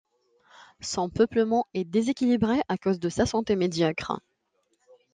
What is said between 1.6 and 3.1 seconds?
est déséquilibré à cause de